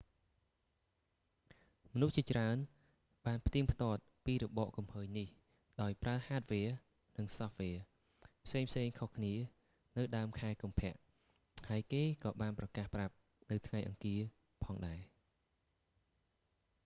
[1.93, 2.57] មនុស្សជាច្រើន
[3.25, 5.27] បានផ្ទៀងផ្ទាត់ពីរបកគំហើញនេះ
[5.81, 9.33] ដោយប្រើហាដវែរ hardware និងសូហ្វវែរ software ផ្សេងៗខុសគ្នា
[9.97, 10.93] នៅដើមខែកុម្ភៈ
[11.69, 13.13] ហើយគេក៏បានប្រកាសប្រាប់
[13.51, 14.21] នៅថ្ងៃអង្គារ
[14.63, 14.99] ផងដែរ